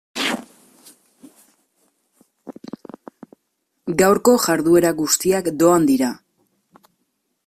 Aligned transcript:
Gaurko 4.03 4.35
jarduera 4.47 4.95
guztiak 5.03 5.51
doan 5.61 5.89
dira. 5.91 6.11